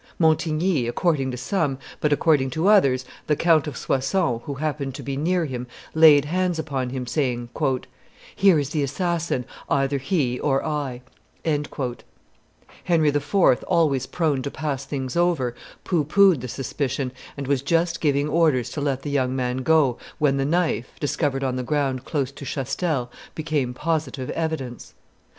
Montigny, 0.17 0.87
according 0.87 1.29
to 1.29 1.37
some, 1.37 1.77
but, 1.99 2.11
according 2.11 2.49
to 2.57 2.65
others, 2.67 3.05
the 3.27 3.35
Count 3.35 3.67
of 3.67 3.77
Soissons, 3.77 4.41
who 4.45 4.55
happened 4.55 4.95
to 4.95 5.03
be 5.03 5.15
near 5.15 5.45
him, 5.45 5.67
laid 5.93 6.25
hands 6.25 6.57
upon 6.57 6.89
him, 6.89 7.05
saying, 7.05 7.49
"Here 8.35 8.57
is 8.57 8.69
the 8.71 8.81
assassin, 8.81 9.45
either 9.69 9.99
he 9.99 10.39
or 10.39 10.65
I." 10.65 11.03
Henry 11.45 13.09
IV., 13.09 13.63
always 13.67 14.07
prone 14.07 14.41
to 14.41 14.49
pass 14.49 14.85
things 14.85 15.15
over, 15.15 15.53
pooh 15.83 16.03
poohed 16.05 16.41
the 16.41 16.47
suspicion, 16.47 17.11
and 17.37 17.45
was 17.45 17.61
just 17.61 18.01
giving 18.01 18.27
orders 18.27 18.71
to 18.71 18.81
let 18.81 19.03
the 19.03 19.11
young 19.11 19.35
man 19.35 19.57
go, 19.57 19.99
when 20.17 20.37
the 20.37 20.45
knife, 20.45 20.93
discovered 20.99 21.43
on 21.43 21.57
the 21.57 21.61
ground 21.61 22.05
close 22.05 22.31
to 22.31 22.43
Chastel, 22.43 23.11
became 23.35 23.75
positive 23.75 24.31
evidence. 24.31 24.95